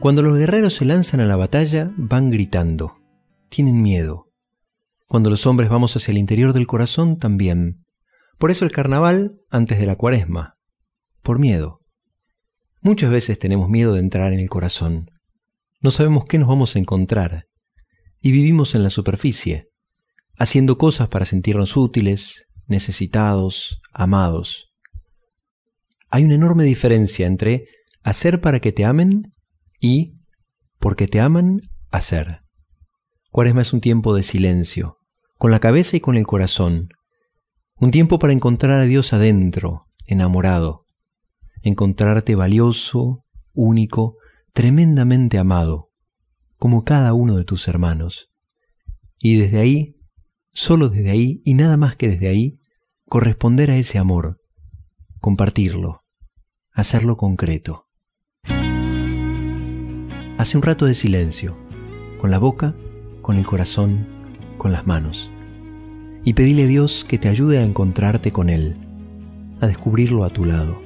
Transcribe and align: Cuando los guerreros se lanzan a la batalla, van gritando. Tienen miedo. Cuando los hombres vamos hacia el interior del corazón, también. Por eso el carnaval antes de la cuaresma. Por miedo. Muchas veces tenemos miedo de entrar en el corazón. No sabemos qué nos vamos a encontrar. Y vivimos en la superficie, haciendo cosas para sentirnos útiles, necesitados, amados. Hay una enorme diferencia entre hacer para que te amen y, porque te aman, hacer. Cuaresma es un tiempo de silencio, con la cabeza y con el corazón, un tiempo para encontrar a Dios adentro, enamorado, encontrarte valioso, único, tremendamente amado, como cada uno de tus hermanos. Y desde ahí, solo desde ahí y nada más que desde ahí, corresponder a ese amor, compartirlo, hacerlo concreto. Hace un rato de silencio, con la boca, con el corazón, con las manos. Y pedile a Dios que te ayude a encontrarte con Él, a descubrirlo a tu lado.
Cuando 0.00 0.22
los 0.22 0.38
guerreros 0.38 0.74
se 0.74 0.84
lanzan 0.84 1.18
a 1.18 1.26
la 1.26 1.34
batalla, 1.34 1.90
van 1.96 2.30
gritando. 2.30 2.98
Tienen 3.48 3.82
miedo. 3.82 4.30
Cuando 5.08 5.28
los 5.28 5.44
hombres 5.44 5.70
vamos 5.70 5.96
hacia 5.96 6.12
el 6.12 6.18
interior 6.18 6.52
del 6.52 6.68
corazón, 6.68 7.18
también. 7.18 7.84
Por 8.38 8.52
eso 8.52 8.64
el 8.64 8.70
carnaval 8.70 9.40
antes 9.50 9.80
de 9.80 9.86
la 9.86 9.96
cuaresma. 9.96 10.54
Por 11.20 11.40
miedo. 11.40 11.80
Muchas 12.80 13.10
veces 13.10 13.40
tenemos 13.40 13.68
miedo 13.68 13.94
de 13.94 14.00
entrar 14.00 14.32
en 14.32 14.38
el 14.38 14.48
corazón. 14.48 15.10
No 15.80 15.90
sabemos 15.90 16.26
qué 16.26 16.38
nos 16.38 16.46
vamos 16.46 16.76
a 16.76 16.78
encontrar. 16.78 17.46
Y 18.20 18.30
vivimos 18.30 18.76
en 18.76 18.84
la 18.84 18.90
superficie, 18.90 19.66
haciendo 20.36 20.78
cosas 20.78 21.08
para 21.08 21.24
sentirnos 21.24 21.76
útiles, 21.76 22.44
necesitados, 22.68 23.80
amados. 23.92 24.68
Hay 26.08 26.24
una 26.24 26.34
enorme 26.34 26.62
diferencia 26.62 27.26
entre 27.26 27.64
hacer 28.04 28.40
para 28.40 28.60
que 28.60 28.70
te 28.70 28.84
amen 28.84 29.32
y, 29.80 30.14
porque 30.78 31.08
te 31.08 31.20
aman, 31.20 31.62
hacer. 31.90 32.42
Cuaresma 33.30 33.62
es 33.62 33.72
un 33.72 33.80
tiempo 33.80 34.14
de 34.14 34.22
silencio, 34.22 34.98
con 35.36 35.50
la 35.50 35.60
cabeza 35.60 35.96
y 35.96 36.00
con 36.00 36.16
el 36.16 36.26
corazón, 36.26 36.88
un 37.76 37.90
tiempo 37.90 38.18
para 38.18 38.32
encontrar 38.32 38.80
a 38.80 38.84
Dios 38.84 39.12
adentro, 39.12 39.86
enamorado, 40.06 40.84
encontrarte 41.62 42.34
valioso, 42.34 43.24
único, 43.52 44.16
tremendamente 44.52 45.38
amado, 45.38 45.90
como 46.56 46.84
cada 46.84 47.14
uno 47.14 47.36
de 47.36 47.44
tus 47.44 47.68
hermanos. 47.68 48.30
Y 49.18 49.36
desde 49.36 49.60
ahí, 49.60 49.96
solo 50.52 50.88
desde 50.88 51.10
ahí 51.10 51.40
y 51.44 51.54
nada 51.54 51.76
más 51.76 51.96
que 51.96 52.08
desde 52.08 52.28
ahí, 52.28 52.58
corresponder 53.06 53.70
a 53.70 53.76
ese 53.76 53.98
amor, 53.98 54.40
compartirlo, 55.20 56.02
hacerlo 56.72 57.16
concreto. 57.16 57.87
Hace 60.38 60.56
un 60.56 60.62
rato 60.62 60.86
de 60.86 60.94
silencio, 60.94 61.56
con 62.20 62.30
la 62.30 62.38
boca, 62.38 62.72
con 63.22 63.38
el 63.38 63.44
corazón, 63.44 64.06
con 64.56 64.70
las 64.70 64.86
manos. 64.86 65.32
Y 66.22 66.34
pedile 66.34 66.62
a 66.62 66.66
Dios 66.68 67.04
que 67.08 67.18
te 67.18 67.28
ayude 67.28 67.58
a 67.58 67.64
encontrarte 67.64 68.30
con 68.30 68.48
Él, 68.48 68.76
a 69.60 69.66
descubrirlo 69.66 70.22
a 70.22 70.30
tu 70.30 70.44
lado. 70.44 70.80